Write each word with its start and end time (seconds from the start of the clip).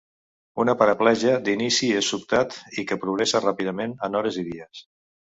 Una 0.61 0.73
paraplegia 0.77 1.33
d'inici 1.49 1.89
és 1.99 2.09
sobtat 2.13 2.57
i 2.83 2.85
que 2.91 2.97
progressa 3.03 3.41
ràpidament 3.43 3.93
en 4.09 4.17
hores 4.21 4.41
i 4.45 4.47
dies. 4.49 4.81